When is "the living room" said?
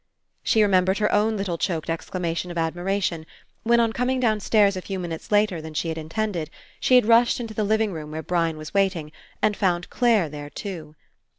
7.53-8.09